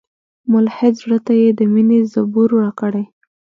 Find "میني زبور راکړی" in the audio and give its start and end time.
1.73-3.05